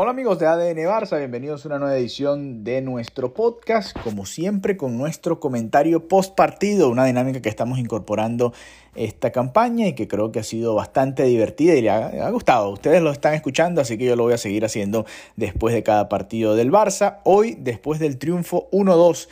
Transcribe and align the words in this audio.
Hola 0.00 0.12
amigos 0.12 0.38
de 0.38 0.46
ADN 0.46 0.78
Barça, 0.86 1.18
bienvenidos 1.18 1.64
a 1.64 1.70
una 1.70 1.80
nueva 1.80 1.96
edición 1.96 2.62
de 2.62 2.80
nuestro 2.82 3.34
podcast, 3.34 3.98
como 4.04 4.26
siempre 4.26 4.76
con 4.76 4.96
nuestro 4.96 5.40
comentario 5.40 6.06
post 6.06 6.36
partido, 6.36 6.88
una 6.88 7.04
dinámica 7.04 7.42
que 7.42 7.48
estamos 7.48 7.80
incorporando 7.80 8.52
esta 8.94 9.32
campaña 9.32 9.88
y 9.88 9.96
que 9.96 10.06
creo 10.06 10.30
que 10.30 10.38
ha 10.38 10.44
sido 10.44 10.76
bastante 10.76 11.24
divertida 11.24 11.74
y 11.74 11.82
le 11.82 11.90
ha, 11.90 12.30
gustado. 12.30 12.70
Ustedes 12.70 13.02
lo 13.02 13.10
están 13.10 13.34
escuchando, 13.34 13.80
así 13.80 13.98
que 13.98 14.04
yo 14.04 14.14
lo 14.14 14.22
voy 14.22 14.34
a 14.34 14.38
seguir 14.38 14.64
haciendo 14.64 15.04
después 15.34 15.74
de 15.74 15.82
cada 15.82 16.08
partido 16.08 16.54
del 16.54 16.70
Barça. 16.70 17.18
Hoy, 17.24 17.56
después 17.58 17.98
del 17.98 18.18
triunfo 18.18 18.68
1-2 18.70 19.28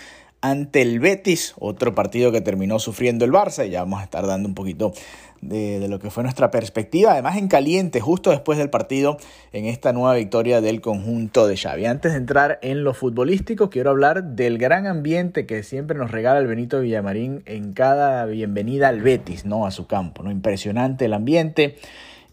ante 0.51 0.83
el 0.83 1.01
Betis, 1.01 1.55
otro 1.59 1.95
partido 1.95 2.33
que 2.33 2.41
terminó 2.41 2.79
sufriendo 2.79 3.25
el 3.25 3.33
Barça 3.33 3.67
y 3.67 3.71
ya 3.71 3.81
vamos 3.81 4.01
a 4.01 4.05
estar 4.05 4.27
dando 4.27 4.49
un 4.49 4.55
poquito 4.55 4.93
de, 5.41 5.87
lo 5.89 5.99
que 5.99 6.11
fue 6.11 6.23
nuestra 6.23 6.51
perspectiva, 6.51 7.13
además 7.13 7.37
en 7.37 7.49
caliente, 7.49 8.01
justo 8.01 8.31
después 8.31 8.59
del 8.59 8.71
partido, 8.71 9.19
en 9.53 9.67
esta 9.67 9.93
nueva 9.93 10.15
victoria 10.15 10.61
del 10.61 10.81
conjunto 10.81 11.47
de 11.47 11.57
Xavi. 11.57 11.87
Antes 11.87 12.13
de 12.13 12.19
entrar 12.19 12.59
en 12.63 12.85
lo 12.85 12.95
futbolístico, 12.95 13.71
quiero 13.71 13.91
hablar 13.91 14.25
del 14.25 14.59
gran 14.59 14.87
ambiente 14.87 15.47
que 15.47 15.63
siempre 15.63 15.97
nos 15.97 16.11
regala 16.11 16.39
el 16.39 16.47
Benito 16.47 16.81
Villamarín 16.81 17.43
en 17.47 17.73
cada 17.73 18.25
bienvenida 18.27 18.89
al 18.89 19.01
Betis, 19.03 19.45
¿no? 19.45 19.67
A 19.67 19.71
su 19.71 19.87
campo, 19.87 20.23
¿no? 20.23 20.31
Impresionante 20.31 21.07
el 21.07 21.13
ambiente. 21.13 21.77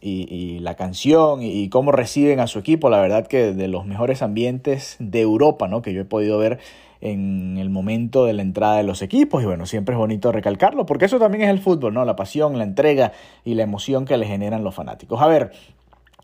Y, 0.06 0.60
la 0.60 0.76
canción 0.76 1.42
y, 1.42 1.70
cómo 1.70 1.94
reciben 1.94 2.42
a 2.42 2.48
su 2.48 2.60
equipo, 2.60 2.90
la 2.90 3.00
verdad 3.00 3.26
que 3.26 3.54
de 3.54 3.70
los 3.70 3.86
mejores 3.86 4.22
ambientes 4.22 4.98
de 5.00 5.22
Europa, 5.22 5.70
¿no? 5.70 5.82
Que 5.82 5.94
yo 5.94 6.02
he 6.02 6.06
podido 6.06 6.38
ver 6.38 6.60
en 7.04 7.58
el 7.58 7.70
momento 7.70 8.26
de 8.26 8.32
la 8.32 8.44
entrada 8.44 8.78
de 8.78 8.84
los 8.84 9.02
equipos 9.02 9.44
y 9.44 9.46
bueno, 9.46 9.66
siempre 9.66 9.94
es 9.94 10.00
bonito 10.00 10.32
recalcarlo 10.32 10.86
porque 10.86 11.06
eso 11.06 11.20
también 11.20 11.44
es 11.44 11.50
el 11.50 11.60
fútbol, 11.60 11.94
¿no? 11.94 12.06
La 12.06 12.16
pasión, 12.16 12.58
la 12.58 12.64
entrega 12.64 13.12
y 13.44 13.56
la 13.56 13.64
emoción 13.64 14.06
que 14.06 14.16
le 14.16 14.26
generan 14.26 14.64
los 14.64 14.74
fanáticos. 14.74 15.22
A 15.22 15.28
ver, 15.28 15.52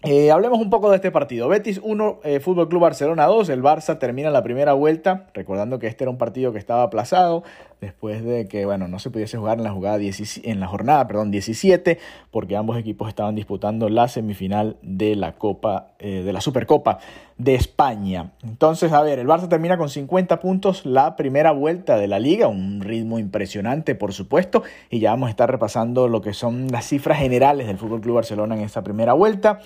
eh, 0.03 0.31
hablemos 0.31 0.59
un 0.59 0.69
poco 0.69 0.89
de 0.89 0.95
este 0.95 1.11
partido. 1.11 1.49
Betis 1.49 1.81
1, 1.83 2.19
eh, 2.23 2.39
Fútbol 2.39 2.69
Club 2.69 2.83
Barcelona 2.83 3.25
2. 3.25 3.49
El 3.49 3.61
Barça 3.61 3.99
termina 3.99 4.29
la 4.29 4.43
primera 4.43 4.71
vuelta, 4.71 5.27
recordando 5.33 5.77
que 5.77 5.87
este 5.87 6.05
era 6.05 6.11
un 6.11 6.17
partido 6.17 6.53
que 6.53 6.57
estaba 6.57 6.83
aplazado 6.83 7.43
después 7.81 8.23
de 8.23 8.47
que, 8.47 8.65
bueno, 8.65 8.87
no 8.87 8.99
se 8.99 9.09
pudiese 9.09 9.37
jugar 9.37 9.57
en 9.57 9.63
la 9.63 9.71
jugada 9.71 9.99
en 9.99 10.59
la 10.59 10.67
jornada, 10.67 11.07
perdón, 11.07 11.31
17, 11.31 11.97
porque 12.31 12.55
ambos 12.55 12.77
equipos 12.77 13.07
estaban 13.09 13.35
disputando 13.35 13.89
la 13.89 14.07
semifinal 14.07 14.77
de 14.81 15.15
la 15.15 15.33
Copa, 15.33 15.91
eh, 15.99 16.23
de 16.23 16.33
la 16.33 16.41
Supercopa 16.41 16.99
de 17.37 17.55
España. 17.55 18.31
Entonces, 18.43 18.91
a 18.91 19.01
ver, 19.01 19.19
el 19.19 19.27
Barça 19.27 19.47
termina 19.47 19.77
con 19.77 19.89
50 19.89 20.39
puntos 20.39 20.85
la 20.85 21.15
primera 21.15 21.51
vuelta 21.51 21.97
de 21.97 22.07
la 22.07 22.19
liga, 22.19 22.47
un 22.47 22.81
ritmo 22.81 23.19
impresionante, 23.19 23.95
por 23.95 24.13
supuesto, 24.13 24.63
y 24.89 24.99
ya 24.99 25.11
vamos 25.11 25.27
a 25.27 25.31
estar 25.31 25.49
repasando 25.49 26.07
lo 26.07 26.21
que 26.21 26.33
son 26.33 26.67
las 26.69 26.85
cifras 26.85 27.19
generales 27.19 27.67
del 27.67 27.77
Fútbol 27.77 28.01
Club 28.01 28.15
Barcelona 28.15 28.55
en 28.55 28.61
esta 28.61 28.81
primera 28.81 29.13
vuelta. 29.13 29.59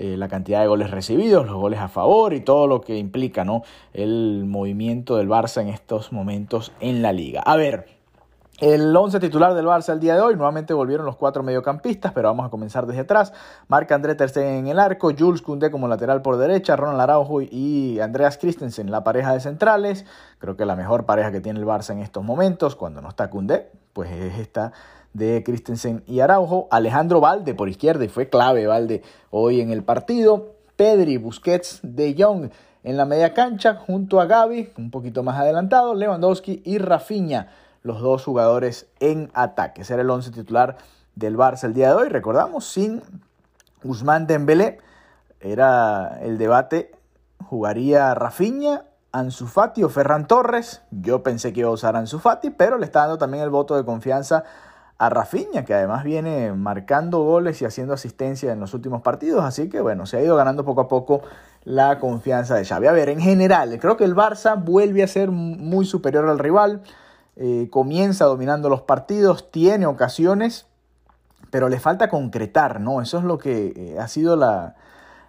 Eh, 0.00 0.16
la 0.16 0.28
cantidad 0.28 0.60
de 0.60 0.68
goles 0.68 0.92
recibidos, 0.92 1.44
los 1.44 1.56
goles 1.56 1.80
a 1.80 1.88
favor 1.88 2.32
y 2.32 2.40
todo 2.40 2.68
lo 2.68 2.80
que 2.82 2.98
implica 2.98 3.44
¿no? 3.44 3.62
el 3.92 4.44
movimiento 4.46 5.16
del 5.16 5.28
Barça 5.28 5.60
en 5.60 5.66
estos 5.66 6.12
momentos 6.12 6.70
en 6.78 7.02
la 7.02 7.12
liga. 7.12 7.42
A 7.44 7.56
ver, 7.56 7.98
el 8.60 8.94
11 8.94 9.18
titular 9.18 9.54
del 9.54 9.66
Barça 9.66 9.92
el 9.92 9.98
día 9.98 10.14
de 10.14 10.20
hoy, 10.20 10.36
nuevamente 10.36 10.72
volvieron 10.72 11.04
los 11.04 11.16
cuatro 11.16 11.42
mediocampistas, 11.42 12.12
pero 12.12 12.28
vamos 12.28 12.46
a 12.46 12.48
comenzar 12.48 12.86
desde 12.86 13.00
atrás. 13.00 13.32
Marc 13.66 13.90
André 13.90 14.14
Ter 14.14 14.30
en 14.38 14.68
el 14.68 14.78
arco, 14.78 15.10
Jules 15.18 15.42
Koundé 15.42 15.72
como 15.72 15.88
lateral 15.88 16.22
por 16.22 16.36
derecha, 16.36 16.76
Ronald 16.76 17.00
Araujo 17.00 17.42
y 17.42 17.98
Andreas 17.98 18.38
Christensen 18.38 18.92
la 18.92 19.02
pareja 19.02 19.32
de 19.32 19.40
centrales. 19.40 20.06
Creo 20.38 20.56
que 20.56 20.64
la 20.64 20.76
mejor 20.76 21.06
pareja 21.06 21.32
que 21.32 21.40
tiene 21.40 21.58
el 21.58 21.66
Barça 21.66 21.90
en 21.90 21.98
estos 21.98 22.22
momentos, 22.22 22.76
cuando 22.76 23.00
no 23.00 23.08
está 23.08 23.30
Koundé, 23.30 23.72
pues 23.98 24.12
es 24.12 24.38
esta 24.38 24.70
de 25.12 25.42
Christensen 25.44 26.04
y 26.06 26.20
Araujo, 26.20 26.68
Alejandro 26.70 27.20
Valde 27.20 27.52
por 27.52 27.68
izquierda 27.68 28.04
y 28.04 28.08
fue 28.08 28.28
clave 28.28 28.68
Valde 28.68 29.02
hoy 29.30 29.60
en 29.60 29.72
el 29.72 29.82
partido, 29.82 30.54
Pedri, 30.76 31.16
Busquets, 31.16 31.80
De 31.82 32.14
Jong 32.16 32.48
en 32.84 32.96
la 32.96 33.06
media 33.06 33.34
cancha 33.34 33.74
junto 33.74 34.20
a 34.20 34.26
Gaby, 34.26 34.70
un 34.78 34.92
poquito 34.92 35.24
más 35.24 35.36
adelantado, 35.36 35.96
Lewandowski 35.96 36.62
y 36.64 36.78
Rafinha, 36.78 37.48
los 37.82 38.00
dos 38.00 38.22
jugadores 38.22 38.86
en 39.00 39.32
ataque. 39.34 39.82
Ese 39.82 39.94
era 39.94 40.02
el 40.02 40.10
once 40.10 40.30
titular 40.30 40.76
del 41.16 41.36
Barça 41.36 41.64
el 41.64 41.74
día 41.74 41.88
de 41.88 41.94
hoy, 41.94 42.08
recordamos, 42.08 42.66
sin 42.66 43.02
Guzmán 43.82 44.28
Dembélé, 44.28 44.78
era 45.40 46.20
el 46.22 46.38
debate, 46.38 46.92
jugaría 47.44 48.14
Rafinha 48.14 48.84
Ansu 49.12 49.46
Fati 49.46 49.82
o 49.82 49.88
Ferran 49.88 50.26
Torres. 50.26 50.82
Yo 50.90 51.22
pensé 51.22 51.52
que 51.52 51.60
iba 51.60 51.68
a 51.68 51.72
usar 51.72 51.96
Ansu 51.96 52.18
Fati, 52.18 52.50
pero 52.50 52.78
le 52.78 52.84
está 52.84 53.00
dando 53.00 53.18
también 53.18 53.42
el 53.42 53.50
voto 53.50 53.76
de 53.76 53.84
confianza 53.84 54.44
a 54.98 55.10
Rafinha, 55.10 55.64
que 55.64 55.74
además 55.74 56.02
viene 56.02 56.52
marcando 56.52 57.22
goles 57.22 57.62
y 57.62 57.64
haciendo 57.64 57.94
asistencia 57.94 58.52
en 58.52 58.58
los 58.58 58.74
últimos 58.74 59.00
partidos, 59.00 59.44
así 59.44 59.68
que 59.68 59.80
bueno, 59.80 60.06
se 60.06 60.16
ha 60.16 60.22
ido 60.22 60.34
ganando 60.34 60.64
poco 60.64 60.80
a 60.80 60.88
poco 60.88 61.22
la 61.62 62.00
confianza 62.00 62.56
de 62.56 62.64
Xavi. 62.64 62.88
A 62.88 62.92
ver, 62.92 63.08
en 63.08 63.20
general, 63.20 63.78
creo 63.78 63.96
que 63.96 64.04
el 64.04 64.16
Barça 64.16 64.60
vuelve 64.60 65.04
a 65.04 65.06
ser 65.06 65.30
muy 65.30 65.86
superior 65.86 66.28
al 66.28 66.40
rival, 66.40 66.82
eh, 67.36 67.68
comienza 67.70 68.24
dominando 68.24 68.68
los 68.68 68.82
partidos, 68.82 69.52
tiene 69.52 69.86
ocasiones, 69.86 70.66
pero 71.50 71.68
le 71.68 71.78
falta 71.78 72.08
concretar, 72.08 72.80
¿no? 72.80 73.00
Eso 73.00 73.18
es 73.18 73.24
lo 73.24 73.38
que 73.38 73.72
eh, 73.76 73.98
ha 74.00 74.08
sido 74.08 74.34
la, 74.34 74.74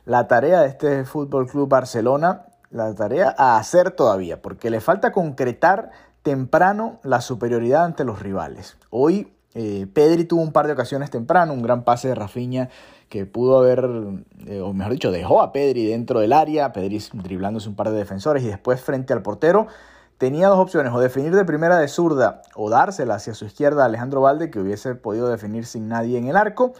la 0.05 0.27
tarea 0.27 0.61
de 0.61 0.67
este 0.67 1.05
Fútbol 1.05 1.45
Club 1.45 1.69
Barcelona, 1.69 2.47
la 2.71 2.93
tarea 2.93 3.33
a 3.37 3.57
hacer 3.57 3.91
todavía, 3.91 4.41
porque 4.41 4.69
le 4.69 4.81
falta 4.81 5.11
concretar 5.11 5.91
temprano 6.21 6.99
la 7.03 7.21
superioridad 7.21 7.85
ante 7.85 8.03
los 8.03 8.21
rivales. 8.21 8.77
Hoy 8.89 9.33
eh, 9.55 9.87
Pedri 9.91 10.25
tuvo 10.25 10.41
un 10.41 10.51
par 10.51 10.67
de 10.67 10.73
ocasiones 10.73 11.09
temprano, 11.09 11.53
un 11.53 11.61
gran 11.61 11.83
pase 11.83 12.09
de 12.09 12.15
Rafinha 12.15 12.69
que 13.09 13.25
pudo 13.25 13.57
haber, 13.57 13.89
eh, 14.45 14.61
o 14.61 14.71
mejor 14.73 14.93
dicho, 14.93 15.11
dejó 15.11 15.41
a 15.41 15.51
Pedri 15.51 15.87
dentro 15.87 16.19
del 16.19 16.31
área, 16.31 16.71
Pedri 16.71 17.03
driblándose 17.13 17.67
un 17.67 17.75
par 17.75 17.89
de 17.89 17.97
defensores 17.97 18.43
y 18.43 18.47
después 18.47 18.79
frente 18.81 19.13
al 19.13 19.23
portero 19.23 19.67
tenía 20.19 20.49
dos 20.49 20.59
opciones, 20.59 20.93
o 20.93 20.99
definir 20.99 21.33
de 21.33 21.45
primera 21.45 21.79
de 21.79 21.87
zurda 21.87 22.41
o 22.53 22.69
dársela 22.69 23.15
hacia 23.15 23.33
su 23.33 23.45
izquierda 23.45 23.83
a 23.83 23.85
Alejandro 23.85 24.21
Valde, 24.21 24.51
que 24.51 24.59
hubiese 24.59 24.93
podido 24.93 25.29
definir 25.29 25.65
sin 25.65 25.87
nadie 25.87 26.19
en 26.19 26.27
el 26.27 26.35
arco, 26.35 26.73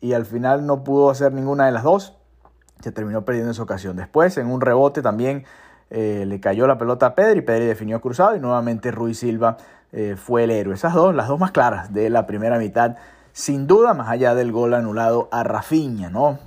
y 0.00 0.12
al 0.12 0.24
final 0.24 0.64
no 0.64 0.84
pudo 0.84 1.10
hacer 1.10 1.32
ninguna 1.32 1.66
de 1.66 1.72
las 1.72 1.82
dos, 1.82 2.14
se 2.84 2.92
terminó 2.92 3.24
perdiendo 3.24 3.50
esa 3.50 3.62
ocasión. 3.62 3.96
Después, 3.96 4.36
en 4.36 4.46
un 4.46 4.60
rebote 4.60 5.00
también 5.00 5.44
eh, 5.90 6.24
le 6.26 6.38
cayó 6.38 6.66
la 6.66 6.76
pelota 6.76 7.06
a 7.06 7.14
Pedri, 7.14 7.40
Pedri 7.40 7.64
definió 7.64 7.98
cruzado 8.00 8.36
y 8.36 8.40
nuevamente 8.40 8.90
Ruiz 8.90 9.18
Silva 9.18 9.56
eh, 9.90 10.16
fue 10.18 10.44
el 10.44 10.50
héroe. 10.50 10.74
Esas 10.74 10.92
dos, 10.92 11.14
las 11.14 11.28
dos 11.28 11.40
más 11.40 11.50
claras 11.50 11.94
de 11.94 12.10
la 12.10 12.26
primera 12.26 12.58
mitad, 12.58 12.96
sin 13.32 13.66
duda, 13.66 13.94
más 13.94 14.10
allá 14.10 14.34
del 14.34 14.52
gol 14.52 14.74
anulado 14.74 15.30
a 15.32 15.42
Rafinha, 15.44 16.10
¿no? 16.10 16.38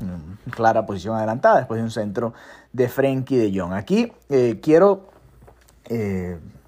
Clara 0.52 0.86
posición 0.86 1.16
adelantada 1.16 1.58
después 1.58 1.80
de 1.80 1.86
un 1.86 1.92
centro 1.92 2.34
de 2.72 2.88
Frenkie 2.88 3.38
de 3.38 3.60
Jong. 3.60 3.74
Aquí 3.74 4.14
eh, 4.30 4.60
quiero 4.62 5.08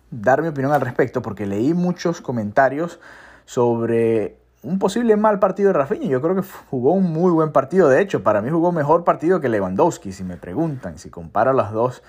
dar 0.09 0.41
mi 0.41 0.47
opinión 0.47 0.71
al 0.71 0.81
respecto 0.81 1.21
porque 1.21 1.45
leí 1.45 1.75
muchos 1.75 2.21
comentarios 2.21 2.99
sobre 3.45 4.38
un 4.61 4.79
posible 4.79 5.15
mal 5.15 5.39
partido 5.39 5.67
de 5.67 5.73
Rafinha. 5.73 6.07
Yo 6.07 6.21
creo 6.21 6.35
que 6.35 6.43
jugó 6.69 6.93
un 6.93 7.11
muy 7.11 7.31
buen 7.31 7.51
partido. 7.51 7.89
De 7.89 8.01
hecho, 8.01 8.23
para 8.23 8.41
mí 8.41 8.49
jugó 8.49 8.71
mejor 8.71 9.03
partido 9.03 9.39
que 9.39 9.49
Lewandowski, 9.49 10.11
si 10.11 10.23
me 10.23 10.37
preguntan. 10.37 10.97
Si 10.97 11.09
comparo 11.09 11.53
las 11.53 11.71
dos 11.71 12.03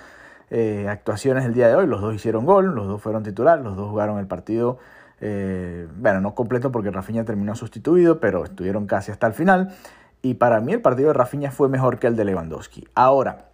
eh, 0.49 0.87
actuaciones 0.89 1.45
el 1.45 1.53
día 1.53 1.69
de 1.69 1.75
hoy. 1.75 1.87
Los 1.87 2.01
dos 2.01 2.13
hicieron 2.13 2.45
gol, 2.45 2.75
los 2.75 2.87
dos 2.87 3.01
fueron 3.01 3.23
titulares, 3.23 3.63
los 3.63 3.77
dos 3.77 3.89
jugaron 3.89 4.19
el 4.19 4.27
partido, 4.27 4.79
eh, 5.21 5.87
bueno, 5.95 6.19
no 6.19 6.35
completo 6.35 6.73
porque 6.73 6.91
Rafinha 6.91 7.23
terminó 7.23 7.55
sustituido, 7.55 8.19
pero 8.19 8.43
estuvieron 8.43 8.85
casi 8.85 9.11
hasta 9.11 9.27
el 9.27 9.33
final. 9.33 9.73
Y 10.21 10.33
para 10.33 10.59
mí 10.59 10.73
el 10.73 10.81
partido 10.81 11.07
de 11.07 11.13
Rafinha 11.13 11.51
fue 11.51 11.69
mejor 11.69 11.99
que 11.99 12.07
el 12.07 12.17
de 12.17 12.25
Lewandowski. 12.25 12.87
Ahora, 12.95 13.45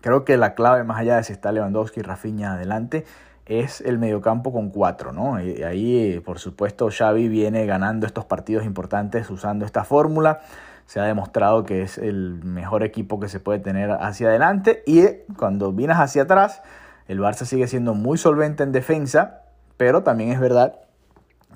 creo 0.00 0.24
que 0.24 0.38
la 0.38 0.54
clave, 0.54 0.82
más 0.82 0.98
allá 0.98 1.16
de 1.16 1.24
si 1.24 1.34
está 1.34 1.52
Lewandowski 1.52 2.00
y 2.00 2.02
Rafinha 2.02 2.54
adelante, 2.54 3.04
es 3.46 3.80
el 3.82 3.98
mediocampo 3.98 4.52
con 4.52 4.70
cuatro, 4.70 5.12
¿no? 5.12 5.34
Ahí, 5.34 6.20
por 6.24 6.38
supuesto, 6.38 6.88
Xavi 6.90 7.28
viene 7.28 7.66
ganando 7.66 8.06
estos 8.06 8.24
partidos 8.24 8.64
importantes 8.64 9.28
usando 9.30 9.66
esta 9.66 9.84
fórmula. 9.84 10.40
Se 10.86 11.00
ha 11.00 11.04
demostrado 11.04 11.64
que 11.64 11.82
es 11.82 11.98
el 11.98 12.42
mejor 12.44 12.82
equipo 12.82 13.20
que 13.20 13.28
se 13.28 13.40
puede 13.40 13.58
tener 13.58 13.90
hacia 13.90 14.28
adelante. 14.28 14.82
Y 14.86 15.04
cuando 15.36 15.72
vienes 15.72 15.98
hacia 15.98 16.22
atrás, 16.22 16.62
el 17.06 17.20
Barça 17.20 17.44
sigue 17.44 17.66
siendo 17.68 17.94
muy 17.94 18.16
solvente 18.16 18.62
en 18.62 18.72
defensa, 18.72 19.42
pero 19.76 20.02
también 20.02 20.30
es 20.32 20.40
verdad 20.40 20.80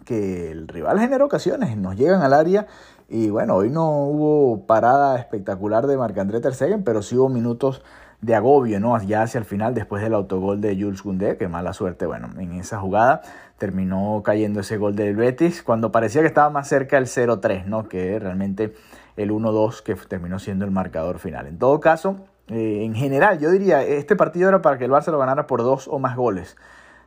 que 0.04 0.50
el 0.50 0.68
rival 0.68 0.98
genera 0.98 1.24
ocasiones, 1.24 1.76
nos 1.76 1.96
llegan 1.96 2.22
al 2.22 2.34
área. 2.34 2.66
Y 3.08 3.30
bueno, 3.30 3.54
hoy 3.54 3.70
no 3.70 4.04
hubo 4.04 4.66
parada 4.66 5.18
espectacular 5.18 5.86
de 5.86 5.96
Marc-André 5.96 6.40
Ter 6.40 6.54
Stegen, 6.54 6.84
pero 6.84 7.02
sí 7.02 7.16
hubo 7.16 7.30
minutos 7.30 7.82
de 8.20 8.34
agobio, 8.34 8.80
¿no? 8.80 9.00
Ya 9.02 9.22
hacia 9.22 9.38
el 9.38 9.44
final, 9.44 9.74
después 9.74 10.02
del 10.02 10.14
autogol 10.14 10.60
de 10.60 10.74
Jules 10.74 11.02
Koundé, 11.02 11.36
que 11.36 11.48
mala 11.48 11.72
suerte, 11.72 12.06
bueno, 12.06 12.28
en 12.38 12.52
esa 12.54 12.78
jugada 12.78 13.22
terminó 13.58 14.22
cayendo 14.24 14.60
ese 14.60 14.76
gol 14.76 14.96
del 14.96 15.16
Betis, 15.16 15.62
cuando 15.62 15.92
parecía 15.92 16.22
que 16.22 16.28
estaba 16.28 16.50
más 16.50 16.68
cerca 16.68 16.98
el 16.98 17.06
0-3, 17.06 17.64
¿no? 17.66 17.88
Que 17.88 18.18
realmente 18.18 18.74
el 19.16 19.30
1-2 19.30 19.82
que 19.82 19.94
terminó 19.94 20.38
siendo 20.38 20.64
el 20.64 20.70
marcador 20.70 21.18
final. 21.18 21.46
En 21.46 21.58
todo 21.58 21.80
caso, 21.80 22.16
eh, 22.48 22.84
en 22.84 22.94
general, 22.94 23.38
yo 23.38 23.50
diría, 23.50 23.82
este 23.82 24.16
partido 24.16 24.48
era 24.48 24.62
para 24.62 24.78
que 24.78 24.84
el 24.84 24.90
Barça 24.90 25.10
lo 25.10 25.18
ganara 25.18 25.46
por 25.46 25.62
dos 25.62 25.88
o 25.88 25.98
más 25.98 26.16
goles. 26.16 26.56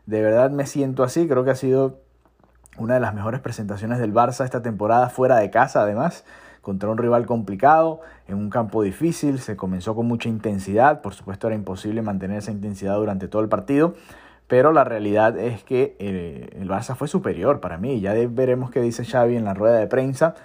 De 0.05 0.21
verdad 0.21 0.51
me 0.51 0.65
siento 0.65 1.03
así, 1.03 1.27
creo 1.27 1.43
que 1.43 1.51
ha 1.51 1.55
sido 1.55 1.99
una 2.77 2.95
de 2.95 2.99
las 2.99 3.13
mejores 3.13 3.41
presentaciones 3.41 3.99
del 3.99 4.13
Barça 4.13 4.45
esta 4.45 4.61
temporada 4.61 5.09
fuera 5.09 5.37
de 5.37 5.49
casa, 5.49 5.81
además. 5.81 6.25
Contra 6.61 6.89
un 6.89 6.97
rival 6.97 7.25
complicado, 7.25 8.01
en 8.27 8.35
un 8.35 8.49
campo 8.49 8.83
difícil, 8.83 9.39
se 9.39 9.55
comenzó 9.55 9.95
con 9.95 10.07
mucha 10.07 10.29
intensidad, 10.29 11.01
por 11.01 11.13
supuesto 11.13 11.47
era 11.47 11.55
imposible 11.55 12.01
mantener 12.01 12.37
esa 12.37 12.51
intensidad 12.51 12.95
durante 12.97 13.27
todo 13.27 13.41
el 13.41 13.49
partido, 13.49 13.95
pero 14.47 14.71
la 14.71 14.83
realidad 14.83 15.37
es 15.37 15.63
que 15.63 15.95
eh, 15.99 16.49
el 16.59 16.69
Barça 16.69 16.95
fue 16.95 17.07
superior 17.07 17.59
para 17.59 17.77
mí, 17.77 17.99
ya 17.99 18.13
veremos 18.29 18.69
qué 18.69 18.81
dice 18.81 19.05
Xavi 19.05 19.35
en 19.35 19.45
la 19.45 19.53
rueda 19.53 19.77
de 19.77 19.87
prensa, 19.87 20.35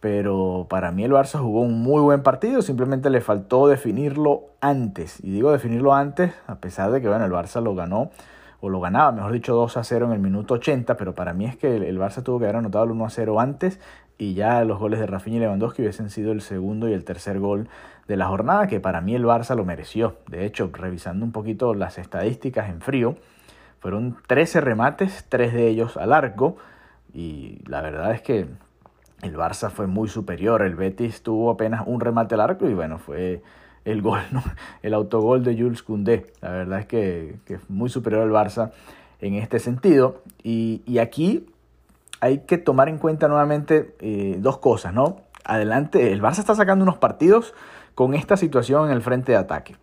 pero 0.00 0.66
para 0.70 0.92
mí 0.92 1.04
el 1.04 1.12
Barça 1.12 1.40
jugó 1.40 1.60
un 1.60 1.82
muy 1.82 2.00
buen 2.00 2.22
partido, 2.22 2.62
simplemente 2.62 3.10
le 3.10 3.20
faltó 3.20 3.68
definirlo 3.68 4.44
antes, 4.60 5.22
y 5.22 5.32
digo 5.32 5.52
definirlo 5.52 5.92
antes, 5.92 6.32
a 6.46 6.56
pesar 6.56 6.92
de 6.92 7.02
que 7.02 7.08
bueno, 7.08 7.24
el 7.24 7.32
Barça 7.32 7.60
lo 7.60 7.74
ganó 7.74 8.10
o 8.60 8.68
lo 8.68 8.80
ganaba, 8.80 9.12
mejor 9.12 9.32
dicho, 9.32 9.54
2 9.54 9.76
a 9.76 9.84
0 9.84 10.06
en 10.06 10.12
el 10.12 10.18
minuto 10.18 10.54
80, 10.54 10.96
pero 10.96 11.14
para 11.14 11.32
mí 11.32 11.44
es 11.44 11.56
que 11.56 11.76
el, 11.76 11.98
Barça 11.98 12.22
tuvo 12.22 12.38
que 12.38 12.46
haber 12.46 12.56
anotado 12.56 12.84
el 12.84 12.90
1 12.90 13.04
a 13.04 13.10
0 13.10 13.40
antes 13.40 13.78
y 14.18 14.34
ya 14.34 14.64
los 14.64 14.78
goles 14.78 15.00
de 15.00 15.06
Rafinha 15.06 15.36
y 15.36 15.40
Lewandowski 15.40 15.82
hubiesen 15.82 16.10
sido 16.10 16.32
el 16.32 16.42
segundo 16.42 16.88
y 16.88 16.92
el 16.92 17.04
tercer 17.04 17.38
gol 17.38 17.68
de 18.08 18.16
la 18.16 18.26
jornada, 18.26 18.66
que 18.66 18.80
para 18.80 19.00
mí 19.00 19.14
el 19.14 19.24
Barça 19.24 19.54
lo 19.54 19.64
mereció. 19.64 20.16
De 20.28 20.44
hecho, 20.44 20.70
revisando 20.72 21.24
un 21.24 21.32
poquito 21.32 21.74
las 21.74 21.98
estadísticas 21.98 22.68
en 22.68 22.80
frío, 22.80 23.16
fueron 23.80 24.16
13 24.26 24.60
remates, 24.60 25.24
3 25.28 25.52
de 25.52 25.68
ellos 25.68 25.96
al 25.96 26.12
arco, 26.12 26.56
y 27.14 27.62
la 27.66 27.80
verdad 27.80 28.12
es 28.12 28.22
que 28.22 28.48
el 29.22 29.36
Barça 29.36 29.70
fue 29.70 29.86
muy 29.86 30.08
superior, 30.08 30.62
el 30.62 30.74
Betis 30.74 31.22
tuvo 31.22 31.50
apenas 31.50 31.82
un 31.86 32.00
remate 32.00 32.34
al 32.34 32.40
arco 32.40 32.68
y 32.68 32.74
bueno, 32.74 32.98
fue 32.98 33.42
el 33.84 34.02
gol, 34.02 34.20
¿no? 34.30 34.42
el 34.82 34.94
autogol 34.94 35.42
de 35.42 35.56
Jules 35.56 35.82
Koundé. 35.82 36.26
La 36.40 36.50
verdad 36.50 36.80
es 36.80 36.86
que, 36.86 37.36
es 37.46 37.70
muy 37.70 37.88
superior 37.88 38.22
al 38.22 38.30
Barça 38.30 38.72
en 39.20 39.34
este 39.34 39.58
sentido. 39.58 40.22
Y, 40.42 40.98
aquí 40.98 41.46
hay 42.20 42.38
que 42.40 42.58
tomar 42.58 42.88
en 42.88 42.98
cuenta 42.98 43.28
nuevamente 43.28 43.94
eh, 44.00 44.36
dos 44.38 44.58
cosas, 44.58 44.92
¿no? 44.92 45.22
Adelante, 45.44 46.12
el 46.12 46.20
Barça 46.20 46.38
está 46.38 46.54
sacando 46.54 46.82
unos 46.82 46.98
partidos 46.98 47.54
con 47.94 48.14
esta 48.14 48.36
situación 48.36 48.86
en 48.86 48.92
el 48.92 49.02
frente 49.02 49.32
de 49.32 49.38
ataque. 49.38 49.76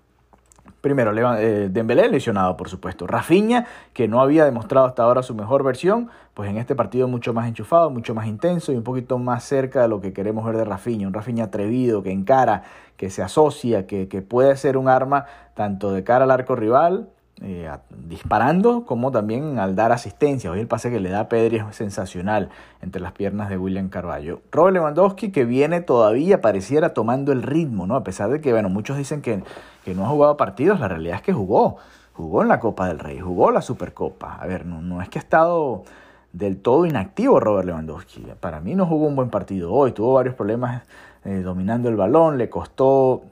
Primero, 0.82 1.12
eh, 1.38 1.70
Dembélé 1.70 2.08
lesionado, 2.10 2.56
por 2.58 2.70
supuesto. 2.70 3.08
Rafinha, 3.08 3.66
que 3.94 4.08
no 4.08 4.22
había 4.22 4.46
demostrado 4.46 4.86
hasta 4.86 5.02
ahora 5.02 5.24
su 5.24 5.34
mejor 5.34 5.64
versión, 5.64 6.12
pues 6.36 6.48
en 6.48 6.58
este 6.58 6.76
partido 6.76 7.08
mucho 7.08 7.34
más 7.34 7.48
enchufado, 7.48 7.90
mucho 7.90 8.14
más 8.14 8.28
intenso 8.28 8.72
y 8.72 8.76
un 8.76 8.84
poquito 8.84 9.18
más 9.18 9.44
cerca 9.44 9.82
de 9.82 9.88
lo 9.88 10.00
que 10.00 10.14
queremos 10.14 10.46
ver 10.46 10.58
de 10.58 10.64
Rafinha. 10.64 11.08
Un 11.08 11.14
Rafinha 11.14 11.46
atrevido, 11.46 12.04
que 12.04 12.12
encara, 12.12 12.62
que 12.98 13.10
se 13.10 13.24
asocia, 13.24 13.88
que, 13.88 14.08
que 14.08 14.22
puede 14.22 14.56
ser 14.58 14.78
un 14.78 14.88
arma 14.88 15.26
tanto 15.56 15.92
de 15.92 16.04
cara 16.04 16.26
al 16.26 16.32
arco 16.32 16.56
rival 16.56 17.10
eh, 17.42 17.70
disparando 18.08 18.86
como 18.86 19.12
también 19.12 19.60
al 19.60 19.76
dar 19.76 19.92
asistencia. 19.92 20.50
Hoy 20.50 20.62
el 20.62 20.68
pase 20.68 20.90
que 20.90 21.02
le 21.02 21.10
da 21.10 21.22
a 21.22 21.30
Pedri 21.30 21.58
es 21.58 21.76
sensacional 21.76 22.50
entre 22.82 23.02
las 23.02 23.12
piernas 23.12 23.50
de 23.50 23.58
William 23.58 23.90
Carballo. 23.90 24.42
Robert 24.52 24.76
Lewandowski 24.76 25.32
que 25.32 25.44
viene 25.44 25.82
todavía 25.82 26.40
pareciera 26.40 26.94
tomando 26.94 27.34
el 27.34 27.44
ritmo, 27.44 27.88
¿no? 27.88 27.98
A 27.98 28.04
pesar 28.04 28.30
de 28.30 28.40
que, 28.40 28.54
bueno, 28.54 28.70
muchos 28.70 28.98
dicen 28.98 29.22
que, 29.22 29.44
que 29.84 29.94
no 29.94 30.06
ha 30.06 30.10
jugado 30.10 30.38
partidos, 30.38 30.80
la 30.80 30.88
realidad 30.88 31.18
es 31.18 31.22
que 31.24 31.34
jugó. 31.34 31.78
Jugó 32.14 32.42
en 32.42 32.48
la 32.48 32.62
Copa 32.62 32.88
del 32.88 33.00
Rey, 33.00 33.20
jugó 33.20 33.52
la 33.52 33.62
Supercopa. 33.62 34.36
A 34.36 34.48
ver, 34.48 34.66
no, 34.66 34.82
no 34.82 35.02
es 35.02 35.10
que 35.10 35.20
ha 35.20 35.22
estado 35.22 35.84
del 36.32 36.62
todo 36.62 36.86
inactivo 36.86 37.42
Robert 37.42 37.66
Lewandowski. 37.66 38.26
Para 38.40 38.62
mí 38.62 38.76
no 38.76 38.86
jugó 38.86 39.08
un 39.08 39.16
buen 39.18 39.30
partido 39.30 39.74
hoy, 39.74 39.92
tuvo 39.92 40.14
varios 40.14 40.36
problemas 40.36 40.84
eh, 41.26 41.42
dominando 41.42 41.90
el 41.90 41.98
balón, 41.98 42.38
le 42.38 42.50
costó 42.50 43.24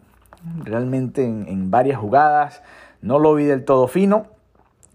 realmente 0.65 1.23
en, 1.23 1.45
en 1.47 1.71
varias 1.71 1.97
jugadas. 1.97 2.61
No 3.03 3.19
lo 3.19 3.35
vi 3.35 3.43
del 3.43 3.65
todo 3.65 3.87
fino 3.87 4.27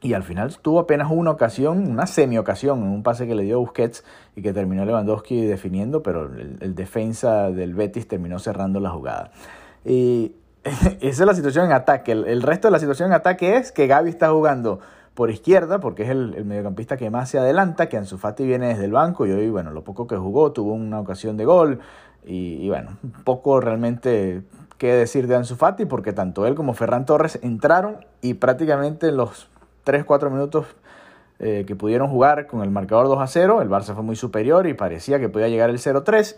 y 0.00 0.14
al 0.14 0.22
final 0.22 0.56
tuvo 0.58 0.80
apenas 0.80 1.08
una 1.10 1.30
ocasión, 1.30 1.88
una 1.90 2.06
semi-ocasión, 2.06 2.78
en 2.82 2.88
un 2.88 3.02
pase 3.02 3.26
que 3.26 3.34
le 3.34 3.42
dio 3.42 3.60
Busquets 3.60 4.04
y 4.34 4.42
que 4.42 4.52
terminó 4.52 4.84
Lewandowski 4.84 5.44
definiendo, 5.44 6.02
pero 6.02 6.24
el, 6.26 6.74
defensa 6.74 7.50
del 7.50 7.74
Betis 7.74 8.08
terminó 8.08 8.38
cerrando 8.38 8.80
la 8.80 8.90
jugada. 8.90 9.32
Y 9.84 10.32
esa 10.64 11.22
es 11.22 11.26
la 11.26 11.34
situación 11.34 11.66
en 11.66 11.72
ataque. 11.72 12.12
El, 12.12 12.42
resto 12.42 12.68
de 12.68 12.72
la 12.72 12.78
situación 12.78 13.08
en 13.08 13.14
ataque 13.14 13.56
es 13.56 13.72
que 13.72 13.86
Gaby 13.86 14.08
está 14.08 14.30
jugando 14.30 14.80
por 15.14 15.30
izquierda, 15.30 15.80
porque 15.80 16.04
es 16.04 16.10
el, 16.10 16.44
mediocampista 16.44 16.96
que 16.96 17.10
más 17.10 17.28
se 17.28 17.38
adelanta, 17.38 17.88
que 17.88 17.96
Ansu 17.96 18.18
Fati 18.18 18.46
viene 18.46 18.68
desde 18.68 18.84
el 18.84 18.92
banco 18.92 19.26
y 19.26 19.32
hoy, 19.32 19.50
bueno, 19.50 19.72
lo 19.72 19.82
poco 19.82 20.06
que 20.06 20.16
jugó, 20.16 20.52
tuvo 20.52 20.72
una 20.72 21.00
ocasión 21.00 21.36
de 21.36 21.44
gol 21.44 21.80
y, 22.24 22.68
bueno, 22.68 22.98
poco 23.24 23.60
realmente 23.60 24.42
qué 24.78 24.94
decir 24.94 25.26
de 25.26 25.36
Ansu 25.36 25.56
Fati, 25.56 25.84
porque 25.84 26.12
tanto 26.12 26.46
él 26.46 26.54
como 26.54 26.72
Ferran 26.72 27.04
Torres 27.04 27.38
entraron 27.42 28.06
y 28.22 28.34
prácticamente 28.34 29.08
en 29.08 29.16
los 29.16 29.48
3-4 29.84 30.30
minutos 30.30 30.66
eh, 31.40 31.64
que 31.66 31.76
pudieron 31.76 32.08
jugar 32.08 32.46
con 32.46 32.62
el 32.62 32.70
marcador 32.70 33.08
2 33.08 33.20
a 33.20 33.26
0, 33.26 33.62
el 33.62 33.68
Barça 33.68 33.94
fue 33.94 34.02
muy 34.02 34.16
superior 34.16 34.66
y 34.66 34.74
parecía 34.74 35.18
que 35.18 35.28
podía 35.28 35.48
llegar 35.48 35.70
el 35.70 35.78
0-3, 35.78 36.36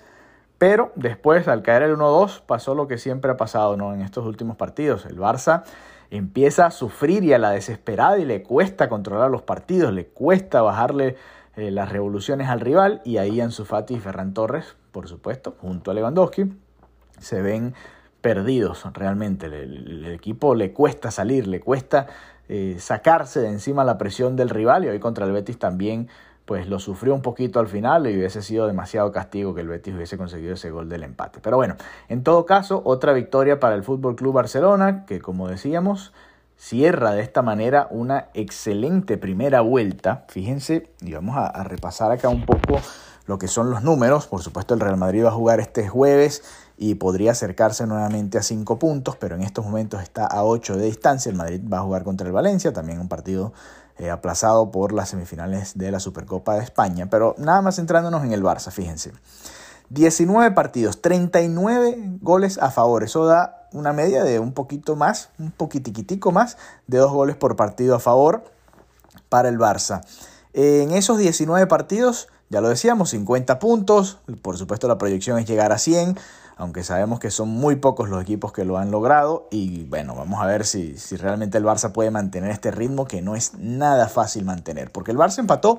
pero 0.59 0.93
después 0.95 1.49
al 1.49 1.63
caer 1.63 1.83
el 1.83 1.97
1-2 1.97 2.43
pasó 2.43 2.75
lo 2.75 2.89
que 2.89 2.99
siempre 2.99 3.31
ha 3.31 3.37
pasado 3.37 3.77
¿no? 3.77 3.95
en 3.95 4.01
estos 4.01 4.27
últimos 4.27 4.57
partidos. 4.57 5.07
El 5.07 5.19
Barça 5.19 5.63
empieza 6.11 6.67
a 6.67 6.71
sufrir 6.71 7.25
y 7.25 7.33
a 7.33 7.39
la 7.39 7.51
desesperada 7.51 8.19
y 8.19 8.25
le 8.25 8.43
cuesta 8.43 8.89
controlar 8.89 9.31
los 9.31 9.43
partidos, 9.43 9.93
le 9.93 10.07
cuesta 10.07 10.61
bajarle 10.61 11.17
eh, 11.57 11.71
las 11.71 11.91
revoluciones 11.91 12.49
al 12.49 12.61
rival 12.61 13.01
y 13.05 13.19
ahí 13.19 13.41
Ansu 13.41 13.65
Fati 13.65 13.95
y 13.95 14.01
Ferran 14.01 14.35
Torres, 14.35 14.77
por 14.93 15.09
supuesto, 15.09 15.57
junto 15.61 15.91
a 15.91 15.95
Lewandowski, 15.95 16.53
se 17.19 17.43
ven 17.43 17.75
perdidos 18.21 18.85
realmente. 18.93 19.47
El, 19.47 20.07
equipo 20.07 20.55
le 20.55 20.73
cuesta 20.73 21.11
salir, 21.11 21.47
le 21.47 21.61
cuesta 21.61 22.07
eh, 22.49 22.77
sacarse 22.79 23.41
de 23.41 23.49
encima 23.49 23.85
la 23.85 23.99
presión 23.99 24.37
del 24.37 24.51
rival 24.51 24.85
y 24.85 24.89
hoy 24.89 24.99
contra 24.99 25.27
el 25.27 25.33
Betis 25.33 25.59
también 25.59 26.09
pues 26.45 26.69
lo 26.69 26.81
sufrió 26.81 27.15
un 27.15 27.23
poquito 27.23 27.61
al 27.61 27.69
final 27.69 28.09
y 28.09 28.17
hubiese 28.17 28.43
sido 28.43 28.67
demasiado 28.67 29.13
castigo 29.13 29.55
que 29.55 29.61
el 29.61 29.69
Betis 29.69 29.95
hubiese 29.95 30.19
conseguido 30.19 30.55
ese 30.55 30.71
gol 30.71 30.89
del 30.89 31.05
empate. 31.05 31.39
Pero 31.41 31.57
bueno, 31.57 31.77
en 32.09 32.25
todo 32.25 32.45
caso, 32.45 32.83
otra 32.85 33.13
victoria 33.13 33.61
para 33.61 33.77
el 33.77 33.85
Fútbol 33.85 34.17
Club 34.17 34.35
Barcelona 34.35 35.07
que 35.07 35.21
como 35.21 35.49
decíamos 35.49 36.13
cierra 36.57 37.13
de 37.13 37.23
esta 37.23 37.43
manera 37.43 37.87
una 37.91 38.31
excelente 38.35 39.17
primera 39.17 39.61
vuelta. 39.61 40.25
Fíjense, 40.29 40.91
y 41.01 41.13
vamos 41.13 41.37
a 41.37 41.63
repasar 41.63 42.11
acá 42.11 42.29
un 42.29 42.45
poco 42.45 42.81
lo 43.31 43.39
que 43.39 43.49
son 43.49 43.71
los 43.71 43.83
números. 43.83 44.27
Por 44.27 44.43
supuesto, 44.43 44.75
el 44.75 44.81
Real 44.81 44.97
Madrid 44.97 45.25
va 45.25 45.29
a 45.29 45.33
jugar 45.33 45.61
este 45.61 45.89
jueves 45.89 46.43
y 46.83 46.95
podría 46.95 47.33
acercarse 47.33 47.87
nuevamente 47.87 48.39
a 48.39 48.43
5 48.43 48.79
puntos, 48.79 49.15
pero 49.17 49.35
en 49.35 49.43
estos 49.43 49.67
momentos 49.67 50.03
está 50.03 50.25
a 50.25 50.45
8 50.45 50.79
de 50.79 50.87
distancia. 50.87 51.29
El 51.29 51.37
Madrid 51.37 51.61
va 51.71 51.81
a 51.81 51.83
jugar 51.83 52.05
contra 52.05 52.27
el 52.27 52.33
Valencia, 52.33 52.73
también 52.73 52.99
un 53.01 53.09
partido 53.09 53.53
eh, 53.99 54.09
aplazado 54.09 54.71
por 54.71 54.95
las 54.95 55.11
semifinales 55.11 55.77
de 55.77 55.91
la 55.91 56.01
Supercopa 56.01 56.55
de 56.55 56.65
España. 56.65 57.11
Pero 57.11 57.35
nada 57.37 57.61
más 57.61 57.77
centrándonos 57.77 58.25
en 58.25 58.33
el 58.33 58.43
Barça, 58.43 58.71
fíjense. 58.71 59.13
19 59.91 60.53
partidos, 60.53 61.03
39 61.03 62.17
goles 62.23 62.57
a 62.57 62.71
favor. 62.71 63.05
Eso 63.05 63.27
da 63.27 63.69
una 63.73 63.93
media 63.93 64.25
de 64.25 64.39
un 64.39 64.55
poquito 64.55 64.97
más, 64.97 65.29
un 65.39 65.51
poquitiquitico 65.51 66.33
más 66.33 66.57
de 66.87 66.97
dos 66.97 67.13
goles 67.13 67.37
por 67.37 67.57
partido 67.57 67.95
a 67.95 68.01
favor 68.01 68.43
para 69.29 69.51
el 69.51 69.59
Barça. 69.59 70.01
En 70.55 70.93
esos 70.93 71.19
19 71.19 71.67
partidos, 71.67 72.29
ya 72.49 72.63
lo 72.63 72.71
decíamos, 72.71 73.11
50 73.11 73.59
puntos. 73.59 74.19
Por 74.41 74.57
supuesto, 74.57 74.89
la 74.89 74.97
proyección 74.97 75.39
es 75.39 75.47
llegar 75.47 75.73
a 75.73 75.79
100 75.79 76.17
aunque 76.61 76.85
sabemos 76.85 77.21
que 77.21 77.31
son 77.31 77.49
muy 77.49 77.77
pocos 77.77 78.11
los 78.11 78.21
equipos 78.21 78.53
que 78.53 78.67
lo 78.67 78.77
han 78.77 78.91
logrado 78.91 79.49
y 79.51 79.85
bueno, 79.85 80.15
vamos 80.15 80.43
a 80.43 80.47
ver 80.47 80.67
si, 80.67 80.99
si 80.99 81.17
realmente 81.17 81.57
el 81.57 81.65
Barça 81.65 81.91
puede 81.91 82.11
mantener 82.11 82.51
este 82.51 82.71
ritmo 82.71 83.07
que 83.07 83.23
no 83.23 83.35
es 83.35 83.55
nada 83.55 84.09
fácil 84.09 84.45
mantener, 84.45 84.93
porque 84.93 85.11
el 85.11 85.17
Barça 85.17 85.39
empató 85.39 85.79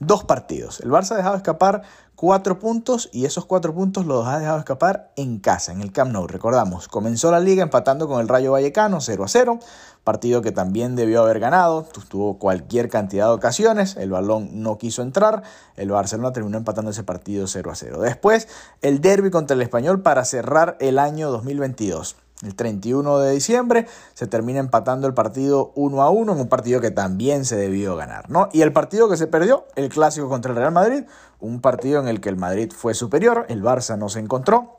dos 0.00 0.24
partidos. 0.24 0.80
El 0.80 0.90
Barça 0.90 1.12
ha 1.12 1.16
dejado 1.16 1.36
escapar 1.36 1.82
cuatro 2.18 2.58
puntos 2.58 3.08
y 3.12 3.26
esos 3.26 3.44
cuatro 3.44 3.72
puntos 3.72 4.04
los 4.04 4.26
ha 4.26 4.40
dejado 4.40 4.58
escapar 4.58 5.12
en 5.14 5.38
casa, 5.38 5.70
en 5.70 5.82
el 5.82 5.92
Camp 5.92 6.10
Nou. 6.10 6.26
Recordamos, 6.26 6.88
comenzó 6.88 7.30
la 7.30 7.38
liga 7.38 7.62
empatando 7.62 8.08
con 8.08 8.20
el 8.20 8.26
Rayo 8.26 8.50
Vallecano 8.50 9.00
0 9.00 9.22
a 9.22 9.28
0, 9.28 9.60
partido 10.02 10.42
que 10.42 10.50
también 10.50 10.96
debió 10.96 11.22
haber 11.22 11.38
ganado, 11.38 11.86
tuvo 12.08 12.40
cualquier 12.40 12.88
cantidad 12.88 13.26
de 13.26 13.34
ocasiones, 13.34 13.94
el 13.96 14.10
balón 14.10 14.64
no 14.64 14.78
quiso 14.78 15.02
entrar, 15.02 15.44
el 15.76 15.92
Barcelona 15.92 16.32
terminó 16.32 16.58
empatando 16.58 16.90
ese 16.90 17.04
partido 17.04 17.46
0 17.46 17.70
a 17.70 17.76
0. 17.76 18.00
Después, 18.00 18.48
el 18.82 19.00
derby 19.00 19.30
contra 19.30 19.54
el 19.54 19.62
Español 19.62 20.02
para 20.02 20.24
cerrar 20.24 20.76
el 20.80 20.98
año 20.98 21.30
2022. 21.30 22.16
El 22.42 22.54
31 22.54 23.18
de 23.18 23.32
diciembre 23.32 23.86
se 24.14 24.28
termina 24.28 24.60
empatando 24.60 25.08
el 25.08 25.14
partido 25.14 25.72
1 25.74 26.02
a 26.02 26.10
1 26.10 26.32
en 26.32 26.40
un 26.40 26.48
partido 26.48 26.80
que 26.80 26.92
también 26.92 27.44
se 27.44 27.56
debió 27.56 27.96
ganar, 27.96 28.30
¿no? 28.30 28.48
Y 28.52 28.62
el 28.62 28.72
partido 28.72 29.08
que 29.08 29.16
se 29.16 29.26
perdió, 29.26 29.66
el 29.74 29.88
clásico 29.88 30.28
contra 30.28 30.52
el 30.52 30.56
Real 30.56 30.70
Madrid, 30.70 31.02
un 31.40 31.60
partido 31.60 32.00
en 32.00 32.06
el 32.06 32.20
que 32.20 32.28
el 32.28 32.36
Madrid 32.36 32.72
fue 32.72 32.94
superior, 32.94 33.46
el 33.48 33.60
Barça 33.60 33.98
no 33.98 34.08
se 34.08 34.20
encontró, 34.20 34.78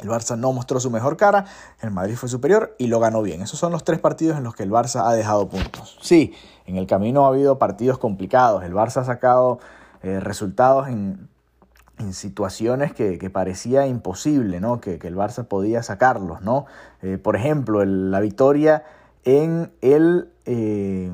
el 0.00 0.08
Barça 0.08 0.38
no 0.38 0.52
mostró 0.52 0.80
su 0.80 0.90
mejor 0.90 1.18
cara, 1.18 1.44
el 1.82 1.90
Madrid 1.90 2.16
fue 2.16 2.30
superior 2.30 2.74
y 2.78 2.86
lo 2.86 3.00
ganó 3.00 3.20
bien. 3.20 3.42
Esos 3.42 3.58
son 3.58 3.70
los 3.70 3.84
tres 3.84 4.00
partidos 4.00 4.38
en 4.38 4.44
los 4.44 4.54
que 4.54 4.62
el 4.62 4.70
Barça 4.70 5.06
ha 5.06 5.12
dejado 5.12 5.48
puntos. 5.50 5.98
Sí, 6.00 6.32
en 6.64 6.76
el 6.76 6.86
camino 6.86 7.26
ha 7.26 7.28
habido 7.28 7.58
partidos 7.58 7.98
complicados, 7.98 8.64
el 8.64 8.72
Barça 8.72 9.02
ha 9.02 9.04
sacado 9.04 9.60
eh, 10.02 10.20
resultados 10.20 10.88
en 10.88 11.28
en 11.98 12.12
situaciones 12.12 12.92
que, 12.92 13.30
parecía 13.30 13.86
imposible, 13.86 14.60
¿no? 14.60 14.80
Que, 14.80 14.94
el 14.94 15.16
Barça 15.16 15.46
podía 15.46 15.82
sacarlos, 15.82 16.42
¿no? 16.42 16.66
Eh, 17.02 17.18
por 17.18 17.36
ejemplo, 17.36 17.84
la 17.84 18.20
victoria 18.20 18.84
en 19.24 19.72
el 19.80 20.30
eh, 20.44 21.10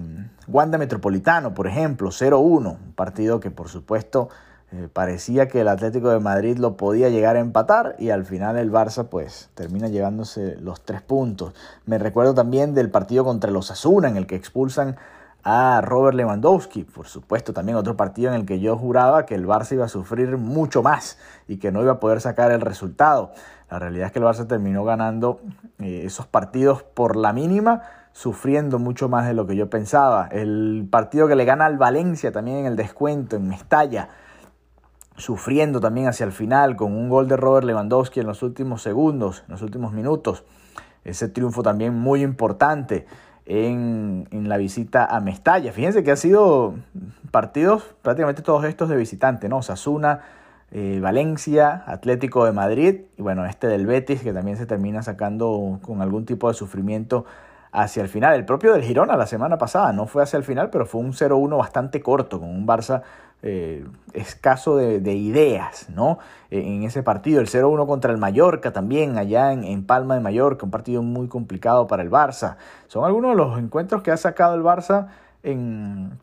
Wanda 0.49 0.79
Metropolitano, 0.79 1.55
por 1.55 1.67
ejemplo, 1.67 2.11
0-1, 2.11 2.43
un 2.43 2.93
partido 2.95 3.41
que 3.41 3.51
por 3.51 3.69
supuesto 3.69 4.29
Eh, 4.73 4.89
parecía 4.93 5.49
que 5.49 5.63
el 5.63 5.69
Atlético 5.69 6.11
de 6.11 6.21
Madrid 6.21 6.57
lo 6.59 6.77
podía 6.77 7.09
llegar 7.09 7.35
a 7.37 7.41
empatar 7.41 7.97
y 7.99 8.11
al 8.11 8.25
final 8.25 8.57
el 8.57 8.71
Barça 8.71 9.09
pues 9.09 9.51
termina 9.55 9.89
llevándose 9.89 10.57
los 10.61 10.85
tres 10.85 11.03
puntos. 11.03 11.55
Me 11.87 11.99
recuerdo 11.99 12.35
también 12.35 12.73
del 12.73 12.89
partido 12.89 13.25
contra 13.25 13.51
los 13.51 13.73
Asuna 13.73 14.09
en 14.09 14.17
el 14.17 14.29
que 14.29 14.37
expulsan 14.37 14.97
a 15.43 15.81
Robert 15.81 16.17
Lewandowski. 16.17 16.85
Por 16.85 17.07
supuesto, 17.07 17.53
también 17.53 17.77
otro 17.77 17.97
partido 17.97 18.31
en 18.31 18.41
el 18.41 18.47
que 18.47 18.61
yo 18.61 18.77
juraba 18.77 19.27
que 19.27 19.35
el 19.35 19.47
Barça 19.47 19.73
iba 19.73 19.85
a 19.85 19.89
sufrir 19.89 20.37
mucho 20.37 20.83
más 20.83 21.19
y 21.49 21.59
que 21.59 21.73
no 21.73 21.83
iba 21.83 21.93
a 21.93 22.01
poder 22.01 22.21
sacar 22.21 22.53
el 22.53 22.61
resultado. 22.61 23.33
La 23.71 23.79
realidad 23.79 24.07
es 24.07 24.13
que 24.13 24.19
el 24.19 24.25
Barça 24.25 24.47
terminó 24.47 24.85
ganando 24.85 25.41
eh, 25.79 26.03
esos 26.05 26.27
partidos 26.27 26.83
por 26.83 27.17
la 27.17 27.33
mínima, 27.33 27.83
sufriendo 28.13 28.79
mucho 28.79 29.09
más 29.09 29.27
de 29.27 29.35
lo 29.35 29.47
que 29.47 29.57
yo 29.57 29.71
pensaba. 29.71 30.27
El 30.27 30.89
partido 30.91 31.29
que 31.29 31.37
le 31.37 31.45
gana 31.45 31.67
al 31.67 31.79
Valencia 31.79 32.33
también 32.33 32.59
en 32.59 32.67
el 32.67 32.77
descuento, 32.77 33.37
en 33.37 33.49
Mestalla, 33.49 34.09
sufriendo 35.17 35.81
también 35.81 36.09
hacia 36.09 36.25
el 36.25 36.33
final 36.33 36.77
con 36.77 36.93
un 36.93 37.09
gol 37.09 37.29
de 37.29 37.37
Robert 37.37 37.67
Lewandowski 37.67 38.21
en 38.21 38.27
los 38.27 38.43
últimos 38.43 38.83
segundos, 38.83 39.45
en 39.47 39.53
los 39.53 39.63
últimos 39.63 39.93
minutos. 39.93 40.45
Ese 41.05 41.29
triunfo 41.29 41.63
también 41.63 41.95
muy 41.95 42.23
importante 42.23 43.07
en, 43.51 44.49
la 44.49 44.57
visita 44.57 45.05
a 45.05 45.21
Mestalla. 45.21 45.73
Fíjense 45.73 46.05
que 46.05 46.13
ha 46.13 46.17
sido 46.17 46.75
partidos 47.33 47.85
prácticamente 48.01 48.43
todos 48.43 48.65
estos 48.65 48.89
de 48.89 48.97
visitante, 48.97 49.49
¿no? 49.49 49.61
Sasuna, 49.63 50.21
eh, 50.71 51.01
Valencia, 51.03 51.83
Atlético 51.87 52.45
de 52.45 52.53
Madrid 52.53 53.01
y 53.19 53.23
bueno, 53.23 53.45
este 53.45 53.67
del 53.67 53.87
Betis 53.87 54.23
que 54.23 54.33
también 54.33 54.57
se 54.57 54.67
termina 54.67 55.03
sacando 55.03 55.81
con 55.83 56.01
algún 56.01 56.27
tipo 56.27 56.47
de 56.47 56.55
sufrimiento 56.55 57.27
hacia 57.73 58.03
el 58.03 58.09
final. 58.09 58.35
El 58.35 58.45
propio 58.45 58.73
del 58.73 58.83
Girona 58.83 59.17
la 59.17 59.27
semana 59.27 59.59
pasada 59.59 59.93
no 59.93 60.07
fue 60.07 60.23
hacia 60.23 60.37
el 60.37 60.45
final, 60.45 60.71
pero 60.71 60.87
fue 60.87 61.01
un 61.01 61.13
0-1 61.13 61.57
bastante 61.57 62.01
corto, 62.01 62.41
con 62.41 62.49
un 62.49 62.67
Barça 62.67 63.03
eh, 63.43 63.87
escaso 64.13 64.77
de, 64.77 65.15
ideas, 65.15 65.89
¿no? 65.89 66.19
Eh, 66.51 66.63
en 66.63 66.83
ese 66.83 67.03
partido, 67.03 67.41
el 67.41 67.47
0-1 67.47 67.87
contra 67.87 68.13
el 68.13 68.19
Mallorca 68.19 68.73
también, 68.73 69.17
allá 69.17 69.53
en, 69.53 69.85
Palma 69.87 70.15
de 70.15 70.21
Mallorca, 70.21 70.65
un 70.65 70.71
partido 70.71 71.03
muy 71.03 71.29
complicado 71.29 71.87
para 71.87 72.03
el 72.03 72.11
Barça. 72.11 72.57
Son 72.89 73.05
algunos 73.05 73.31
de 73.31 73.37
los 73.37 73.59
encuentros 73.59 74.03
que 74.03 74.11
ha 74.11 74.17
sacado 74.17 74.55
el 74.55 74.63
Barça 74.63 75.09
en, 75.43 76.19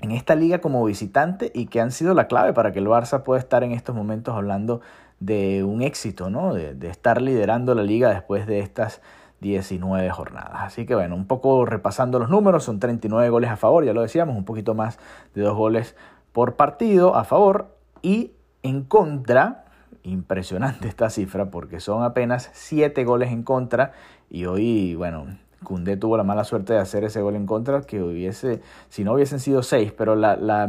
esta 0.00 0.34
liga 0.34 0.60
como 0.60 0.84
visitante 0.84 1.52
y 1.54 1.66
que 1.66 1.80
han 1.80 1.90
sido 1.90 2.14
la 2.14 2.26
clave 2.26 2.52
para 2.52 2.72
que 2.72 2.78
el 2.78 2.86
Barça 2.86 3.22
pueda 3.22 3.38
estar 3.38 3.62
en 3.64 3.72
estos 3.72 3.94
momentos 3.94 4.34
hablando 4.34 4.80
de 5.20 5.62
un 5.62 5.82
éxito, 5.82 6.30
¿no? 6.30 6.54
De, 6.54 6.74
de 6.74 6.88
estar 6.88 7.20
liderando 7.20 7.74
la 7.74 7.82
liga 7.82 8.08
después 8.08 8.46
de 8.46 8.60
estas 8.60 9.00
19 9.42 10.08
jornadas. 10.10 10.62
Así 10.62 10.86
que 10.86 10.94
bueno, 10.94 11.16
un 11.16 11.26
poco 11.26 11.66
repasando 11.66 12.18
los 12.18 12.30
números, 12.30 12.64
son 12.64 12.78
39 12.78 13.28
goles 13.28 13.50
a 13.50 13.56
favor, 13.56 13.84
ya 13.84 13.92
lo 13.92 14.00
decíamos, 14.00 14.36
un 14.36 14.44
poquito 14.44 14.74
más 14.74 14.98
de 15.34 15.42
dos 15.42 15.56
goles 15.56 15.94
por 16.32 16.54
partido 16.54 17.16
a 17.16 17.24
favor 17.24 17.76
y 18.00 18.32
en 18.62 18.84
contra, 18.84 19.64
impresionante 20.04 20.88
esta 20.88 21.10
cifra 21.10 21.50
porque 21.50 21.80
son 21.80 22.04
apenas 22.04 22.50
7 22.54 23.04
goles 23.04 23.30
en 23.30 23.42
contra 23.42 23.92
y 24.30 24.46
hoy, 24.46 24.94
bueno, 24.94 25.26
Cundé 25.64 25.96
tuvo 25.96 26.16
la 26.16 26.24
mala 26.24 26.44
suerte 26.44 26.72
de 26.72 26.78
hacer 26.78 27.04
ese 27.04 27.20
gol 27.20 27.36
en 27.36 27.46
contra 27.46 27.82
que 27.82 28.00
hubiese, 28.00 28.62
si 28.88 29.04
no 29.04 29.12
hubiesen 29.12 29.40
sido 29.40 29.62
6, 29.62 29.92
pero 29.92 30.14
la, 30.14 30.36
la, 30.36 30.66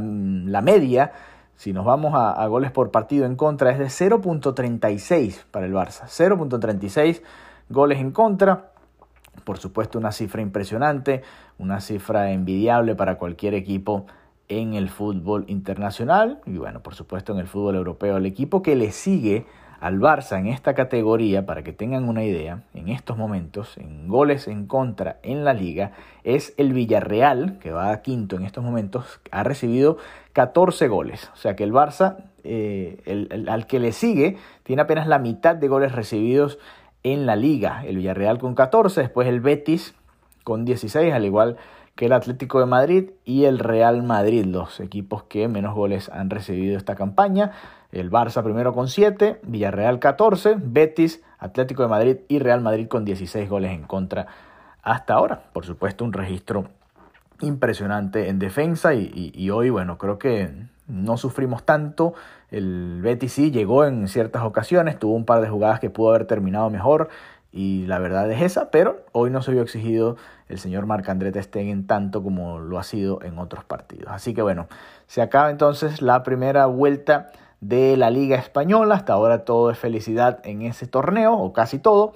media, 0.61 1.13
si 1.55 1.73
nos 1.73 1.85
vamos 1.85 2.13
a, 2.15 2.31
a, 2.31 2.47
goles 2.47 2.71
por 2.71 2.91
partido 2.91 3.25
en 3.25 3.35
contra, 3.35 3.71
es 3.71 3.79
de 3.79 3.85
0.36 3.85 5.43
para 5.51 5.65
el 5.65 5.73
Barça, 5.73 6.03
0.36 6.05 7.21
goles 7.69 7.99
en 7.99 8.11
contra. 8.11 8.71
Por 9.43 9.57
supuesto, 9.57 9.97
una 9.97 10.11
cifra 10.11 10.41
impresionante, 10.41 11.23
una 11.57 11.81
cifra 11.81 12.31
envidiable 12.31 12.95
para 12.95 13.17
cualquier 13.17 13.53
equipo 13.53 14.05
en 14.47 14.73
el 14.73 14.89
fútbol 14.89 15.45
internacional 15.47 16.41
y 16.45 16.57
bueno, 16.57 16.81
por 16.81 16.95
supuesto 16.95 17.33
en 17.33 17.39
el 17.39 17.47
fútbol 17.47 17.75
europeo. 17.75 18.17
El 18.17 18.25
equipo 18.25 18.61
que 18.61 18.75
le 18.75 18.91
sigue 18.91 19.45
al 19.83 19.99
Barça 19.99 20.39
en 20.39 20.47
esta 20.47 20.75
categoría, 20.75 21.45
para 21.45 21.61
que 21.61 21.73
tengan 21.73 22.07
una 22.07 22.23
idea, 22.23 22.63
en 22.73 22.87
estos 22.87 23.17
momentos, 23.17 23.77
en 23.77 24.07
goles 24.07 24.47
en 24.47 24.65
contra 24.65 25.17
en 25.23 25.43
la 25.43 25.53
liga, 25.53 25.91
es 26.23 26.53
el 26.55 26.71
Villarreal, 26.71 27.59
que 27.59 27.73
va 27.73 27.91
a 27.91 28.01
quinto 28.01 28.37
en 28.37 28.45
estos 28.45 28.63
momentos, 28.63 29.19
ha 29.29 29.43
recibido 29.43 29.97
14 30.31 30.87
goles. 30.87 31.29
O 31.33 31.35
sea 31.35 31.57
que 31.57 31.65
el 31.65 31.73
Barça, 31.73 32.15
eh, 32.45 33.27
al 33.49 33.67
que 33.67 33.79
le 33.79 33.91
sigue, 33.91 34.37
tiene 34.63 34.83
apenas 34.83 35.05
la 35.05 35.19
mitad 35.19 35.57
de 35.57 35.67
goles 35.67 35.91
recibidos 35.91 36.59
en 37.03 37.25
la 37.25 37.35
liga. 37.35 37.83
El 37.85 37.97
Villarreal 37.97 38.39
con 38.39 38.55
14, 38.55 39.01
después 39.01 39.27
el 39.27 39.41
Betis 39.41 39.93
con 40.43 40.65
16, 40.65 41.13
al 41.13 41.25
igual 41.25 41.57
que 41.95 42.07
el 42.07 42.13
Atlético 42.13 42.59
de 42.59 42.65
Madrid 42.65 43.11
y 43.23 43.45
el 43.45 43.59
Real 43.59 44.01
Madrid, 44.03 44.45
los 44.45 44.79
equipos 44.79 45.23
que 45.23 45.47
menos 45.47 45.75
goles 45.75 46.09
han 46.09 46.29
recibido 46.29 46.77
esta 46.77 46.95
campaña. 46.95 47.51
El 47.91 48.09
Barça 48.09 48.43
primero 48.43 48.73
con 48.73 48.87
7, 48.87 49.41
Villarreal 49.43 49.99
14, 49.99 50.55
Betis, 50.57 51.21
Atlético 51.37 51.83
de 51.83 51.89
Madrid 51.89 52.17
y 52.27 52.39
Real 52.39 52.61
Madrid 52.61 52.87
con 52.87 53.05
16 53.05 53.47
goles 53.47 53.71
en 53.71 53.83
contra 53.83 54.27
hasta 54.81 55.13
ahora. 55.13 55.43
Por 55.53 55.65
supuesto, 55.65 56.03
un 56.03 56.13
registro 56.13 56.69
impresionante 57.43 58.29
en 58.29 58.39
defensa 58.39 58.93
y, 58.93 59.49
hoy, 59.49 59.69
bueno, 59.69 59.97
creo 59.97 60.17
que 60.17 60.49
no 60.87 61.17
sufrimos 61.17 61.63
tanto. 61.63 62.13
El 62.49 63.01
Betis 63.01 63.33
sí 63.33 63.51
llegó 63.51 63.85
en 63.85 64.07
ciertas 64.07 64.43
ocasiones, 64.43 64.99
tuvo 64.99 65.13
un 65.13 65.25
par 65.25 65.41
de 65.41 65.49
jugadas 65.49 65.79
que 65.79 65.89
pudo 65.89 66.09
haber 66.09 66.25
terminado 66.25 66.69
mejor 66.69 67.09
y 67.51 67.85
la 67.85 67.99
verdad 67.99 68.31
es 68.31 68.41
esa, 68.41 68.71
pero 68.71 69.05
hoy 69.11 69.29
no 69.29 69.41
se 69.41 69.51
vio 69.51 69.61
exigido 69.61 70.17
el 70.49 70.57
señor 70.57 70.85
Marc 70.85 71.07
André 71.09 71.41
Stegen 71.41 71.85
tanto 71.85 72.23
como 72.23 72.59
lo 72.59 72.79
ha 72.79 72.83
sido 72.83 73.21
en 73.21 73.37
otros 73.37 73.63
partidos. 73.63 74.11
Así 74.11 74.33
que 74.33 74.41
bueno, 74.41 74.67
se 75.07 75.21
acaba 75.21 75.51
entonces 75.51 76.01
la 76.01 76.23
primera 76.23 76.65
vuelta 76.65 77.31
de 77.63 77.95
la 77.95 78.09
Liga 78.09 78.37
Española. 78.37 78.95
Hasta 78.95 79.13
ahora 79.13 79.45
todo 79.45 79.71
es 79.71 79.77
felicidad 79.77 80.39
en 80.43 80.63
ese 80.63 80.87
torneo, 80.87 81.33
o 81.33 81.53
casi 81.53 81.79
todo. 81.79 82.13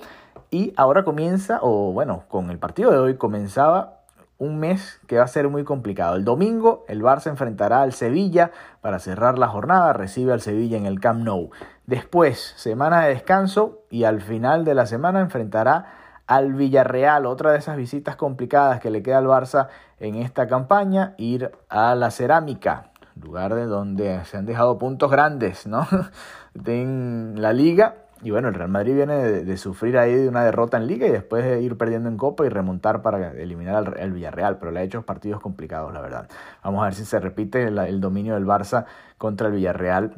Y 0.50 0.74
ahora 0.77 1.03
comienza, 1.03 1.60
o 1.62 1.91
bueno, 1.91 2.24
con 2.27 2.50
el 2.50 2.57
partido 2.57 2.91
de 2.91 2.98
hoy 2.98 3.15
comenzaba 3.15 3.97
un 4.38 4.60
mes 4.60 5.00
que 5.08 5.17
va 5.17 5.24
a 5.24 5.27
ser 5.27 5.50
muy 5.50 5.63
complicado. 5.63 6.15
El 6.15 6.24
domingo 6.24 6.86
el 6.88 7.01
Barça 7.01 7.27
enfrentará 7.27 7.82
al 7.82 7.94
Sevilla 7.94 8.51
para 8.82 9.00
cerrar 9.00 9.39
la 9.39 9.48
jornada, 9.48 9.94
recibe 9.94 10.34
al 10.34 10.41
Sevilla 10.41 10.77
en 10.77 10.86
el 10.86 11.00
Camp 11.00 11.24
Nou. 11.24 11.50
Después, 11.86 12.53
semana 12.56 13.03
de 13.03 13.10
descanso 13.10 13.79
y 13.89 14.03
al 14.03 14.22
final 14.22 14.65
de 14.65 14.75
la 14.75 14.86
semana 14.86 15.22
enfrentará 15.22 15.86
al 16.27 16.53
Villarreal, 16.53 17.25
otra 17.25 17.51
de 17.51 17.58
esas 17.58 17.77
visitas 17.77 18.15
complicadas 18.15 18.79
que 18.82 18.91
le 18.91 19.01
queda 19.01 19.20
al 19.20 19.27
Barça 19.27 19.70
en 20.00 20.15
esta 20.15 20.48
campaña, 20.48 21.15
ir 21.17 21.51
a 21.70 21.96
la 21.96 22.12
Cerámica, 22.12 22.91
lugar 23.15 23.56
de 23.56 23.65
donde 23.65 24.24
se 24.25 24.38
han 24.38 24.46
dejado 24.46 24.77
puntos 24.77 25.10
grandes, 25.10 25.65
¿no? 25.65 25.88
en 26.65 27.36
la 27.38 27.53
liga 27.53 28.07
y 28.24 28.31
bueno, 28.31 28.47
el 28.47 28.55
Real 28.55 28.69
Madrid 28.69 28.95
viene 28.95 29.15
de, 29.15 29.57
sufrir 29.57 29.97
ahí 29.97 30.13
de 30.13 30.27
una 30.27 30.43
derrota 30.43 30.77
en 30.77 30.88
liga 30.88 31.07
y 31.07 31.12
después 31.12 31.43
de 31.45 31.62
ir 31.62 31.77
perdiendo 31.77 32.09
en 32.09 32.17
copa 32.17 32.45
y 32.45 32.50
remontar 32.50 33.01
para 33.01 33.31
eliminar 33.31 33.95
al, 34.00 34.12
Villarreal, 34.12 34.57
pero 34.57 34.71
le 34.71 34.79
ha 34.79 34.83
hecho 34.83 35.03
partidos 35.03 35.39
complicados, 35.39 35.93
la 35.93 36.01
verdad. 36.01 36.27
Vamos 36.63 36.81
a 36.81 36.86
ver 36.86 36.95
si 36.95 37.05
se 37.05 37.19
repite 37.19 37.63
el, 37.63 38.01
dominio 38.01 38.33
del 38.33 38.45
Barça 38.45 38.86
contra 39.17 39.47
el 39.47 39.53
Villarreal 39.53 40.15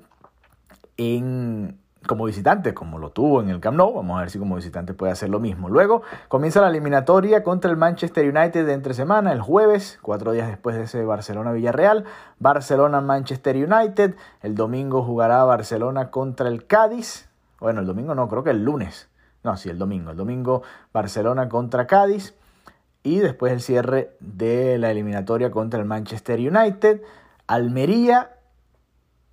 en, 0.97 1.77
como 2.07 2.25
visitante, 2.25 2.73
como 2.73 2.99
lo 2.99 3.11
tuvo 3.11 3.41
en 3.41 3.49
el 3.49 3.59
Camp 3.59 3.77
Nou. 3.77 3.93
Vamos 3.93 4.17
a 4.17 4.21
ver 4.21 4.29
si 4.29 4.39
como 4.39 4.55
visitante 4.55 4.93
puede 4.93 5.11
hacer 5.11 5.29
lo 5.29 5.39
mismo. 5.39 5.69
Luego 5.69 6.01
comienza 6.27 6.61
la 6.61 6.69
eliminatoria 6.69 7.43
contra 7.43 7.69
el 7.69 7.77
Manchester 7.77 8.25
United 8.25 8.65
de 8.65 8.73
entre 8.73 8.93
semana, 8.93 9.33
el 9.33 9.41
jueves, 9.41 9.99
cuatro 10.01 10.31
días 10.31 10.47
después 10.47 10.75
de 10.77 10.83
ese 10.83 11.03
Barcelona-Villarreal. 11.03 12.05
Barcelona-Manchester 12.39 13.55
United. 13.55 14.15
El 14.41 14.55
domingo 14.55 15.03
jugará 15.03 15.43
Barcelona 15.43 16.11
contra 16.11 16.47
el 16.47 16.65
Cádiz. 16.65 17.28
Bueno, 17.59 17.81
el 17.81 17.85
domingo 17.85 18.15
no, 18.15 18.27
creo 18.27 18.43
que 18.43 18.51
el 18.51 18.63
lunes. 18.63 19.09
No, 19.43 19.55
sí, 19.57 19.69
el 19.69 19.77
domingo. 19.77 20.11
El 20.11 20.17
domingo 20.17 20.63
Barcelona 20.93 21.49
contra 21.49 21.87
Cádiz. 21.87 22.35
Y 23.03 23.19
después 23.19 23.53
el 23.53 23.61
cierre 23.61 24.17
de 24.19 24.77
la 24.77 24.91
eliminatoria 24.91 25.51
contra 25.51 25.79
el 25.79 25.85
Manchester 25.85 26.39
United. 26.39 27.01
Almería 27.47 28.38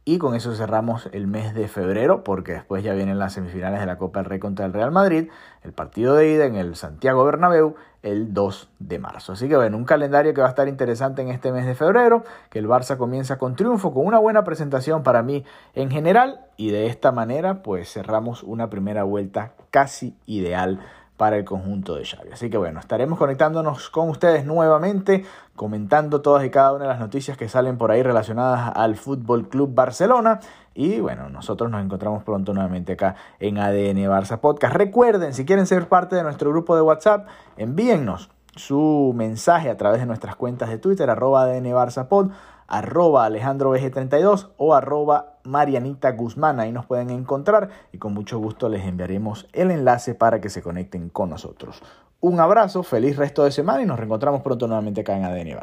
y 0.08 0.18
con 0.18 0.36
eso 0.36 0.54
cerramos 0.54 1.08
el 1.10 1.26
mes 1.26 1.52
de 1.52 1.66
febrero, 1.66 2.22
porque 2.22 2.52
después 2.52 2.84
ya 2.84 2.94
vienen 2.94 3.18
las 3.18 3.32
semifinales 3.32 3.80
de 3.80 3.86
la 3.86 3.98
Copa 3.98 4.20
del 4.20 4.30
Rey 4.30 4.38
contra 4.38 4.64
el 4.64 4.72
Real 4.72 4.92
Madrid, 4.92 5.30
el 5.64 5.72
partido 5.72 6.14
de 6.14 6.30
ida 6.30 6.44
en 6.44 6.54
el 6.54 6.76
Santiago 6.76 7.24
Bernabéu 7.24 7.74
el 8.04 8.32
2 8.32 8.70
de 8.78 9.00
marzo. 9.00 9.32
Así 9.32 9.48
que 9.48 9.56
bueno, 9.56 9.76
un 9.76 9.84
calendario 9.84 10.32
que 10.32 10.40
va 10.40 10.46
a 10.46 10.50
estar 10.50 10.68
interesante 10.68 11.22
en 11.22 11.28
este 11.28 11.50
mes 11.50 11.66
de 11.66 11.74
febrero, 11.74 12.22
que 12.50 12.60
el 12.60 12.68
Barça 12.68 12.96
comienza 12.96 13.36
con 13.36 13.56
triunfo, 13.56 13.92
con 13.92 14.06
una 14.06 14.20
buena 14.20 14.44
presentación 14.44 15.02
para 15.02 15.24
mí 15.24 15.44
en 15.74 15.90
general, 15.90 16.38
y 16.56 16.70
de 16.70 16.86
esta 16.86 17.10
manera 17.10 17.64
pues 17.64 17.92
cerramos 17.92 18.44
una 18.44 18.70
primera 18.70 19.02
vuelta 19.02 19.54
casi 19.72 20.16
ideal 20.24 20.78
para 21.16 21.36
el 21.36 21.44
conjunto 21.44 21.94
de 21.94 22.04
Xavi. 22.04 22.30
Así 22.32 22.50
que 22.50 22.58
bueno, 22.58 22.80
estaremos 22.80 23.18
conectándonos 23.18 23.90
con 23.90 24.08
ustedes 24.08 24.44
nuevamente, 24.44 25.24
comentando 25.54 26.20
todas 26.20 26.44
y 26.44 26.50
cada 26.50 26.72
una 26.72 26.84
de 26.84 26.90
las 26.90 27.00
noticias 27.00 27.36
que 27.36 27.48
salen 27.48 27.78
por 27.78 27.90
ahí 27.90 28.02
relacionadas 28.02 28.72
al 28.74 28.96
Fútbol 28.96 29.48
Club 29.48 29.74
Barcelona. 29.74 30.40
Y 30.74 31.00
bueno, 31.00 31.30
nosotros 31.30 31.70
nos 31.70 31.82
encontramos 31.82 32.22
pronto 32.22 32.52
nuevamente 32.52 32.92
acá 32.92 33.16
en 33.40 33.58
ADN 33.58 33.98
Barça 34.10 34.38
Podcast. 34.38 34.74
Recuerden, 34.74 35.32
si 35.32 35.46
quieren 35.46 35.66
ser 35.66 35.88
parte 35.88 36.16
de 36.16 36.22
nuestro 36.22 36.50
grupo 36.50 36.76
de 36.76 36.82
WhatsApp, 36.82 37.26
envíennos 37.56 38.30
su 38.54 39.12
mensaje 39.14 39.70
a 39.70 39.76
través 39.76 40.00
de 40.00 40.06
nuestras 40.06 40.36
cuentas 40.36 40.68
de 40.68 40.78
Twitter, 40.78 41.08
arroba 41.08 41.42
ADN 41.42 41.66
Barça 41.72 42.08
Pod, 42.08 42.30
arroba 42.68 43.28
alejandrovg32 43.28 44.50
o 44.56 44.74
arroba 44.74 45.38
Marianita 45.44 46.12
Guzmán. 46.12 46.60
Ahí 46.60 46.72
nos 46.72 46.86
pueden 46.86 47.10
encontrar 47.10 47.70
y 47.92 47.98
con 47.98 48.14
mucho 48.14 48.38
gusto 48.38 48.68
les 48.68 48.84
enviaremos 48.84 49.48
el 49.52 49.70
enlace 49.70 50.14
para 50.14 50.40
que 50.40 50.50
se 50.50 50.62
conecten 50.62 51.08
con 51.08 51.30
nosotros. 51.30 51.82
Un 52.20 52.40
abrazo, 52.40 52.82
feliz 52.82 53.16
resto 53.16 53.44
de 53.44 53.52
semana 53.52 53.82
y 53.82 53.86
nos 53.86 53.98
reencontramos 53.98 54.42
pronto 54.42 54.66
nuevamente 54.66 55.02
acá 55.02 55.16
en 55.16 55.24
ADN. 55.24 55.56